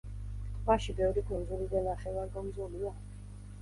ტბაში 0.53 0.95
ბევრი 1.03 1.25
კუნძული 1.29 1.71
და 1.77 1.85
ნახევარკუნძულია. 1.91 2.99